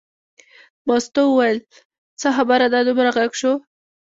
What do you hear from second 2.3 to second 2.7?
خبره